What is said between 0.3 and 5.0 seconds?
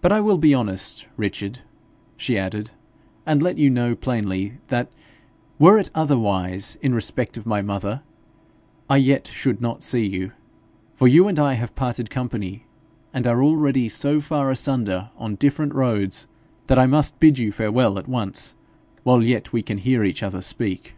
be honest, Richard,' she added, 'and let you know plainly that,